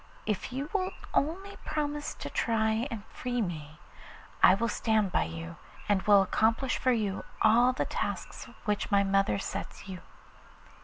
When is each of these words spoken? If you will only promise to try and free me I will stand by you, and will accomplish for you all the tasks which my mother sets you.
If 0.25 0.51
you 0.51 0.67
will 0.73 0.93
only 1.13 1.57
promise 1.57 2.15
to 2.15 2.29
try 2.31 2.87
and 2.89 3.05
free 3.05 3.39
me 3.39 3.77
I 4.41 4.55
will 4.55 4.67
stand 4.67 5.11
by 5.11 5.25
you, 5.25 5.57
and 5.87 6.01
will 6.01 6.23
accomplish 6.23 6.79
for 6.79 6.91
you 6.91 7.23
all 7.43 7.71
the 7.71 7.85
tasks 7.85 8.47
which 8.65 8.89
my 8.89 9.03
mother 9.03 9.37
sets 9.37 9.87
you. 9.87 10.01